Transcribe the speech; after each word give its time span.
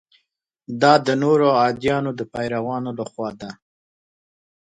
دا 0.81 0.93
د 1.05 1.07
نورو 1.23 1.47
ادیانو 1.67 2.11
پیروانو 2.33 2.91
له 2.97 3.05
خوا 3.11 3.29
ده. 3.39 3.51